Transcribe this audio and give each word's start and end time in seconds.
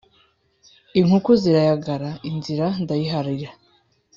Inkuku 0.99 1.29
zirayagara, 1.41 2.09
inzira 2.29 2.65
ndayiharira, 2.81 3.51